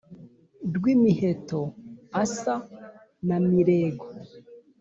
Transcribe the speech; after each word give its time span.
rwimiheto 0.75 1.61
asa 2.23 2.55
na 3.27 3.37
mirego. 3.49 4.05